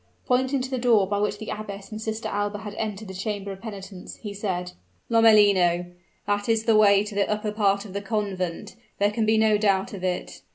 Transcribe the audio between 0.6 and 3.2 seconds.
to the door by which the abbess and Sister Alba had entered the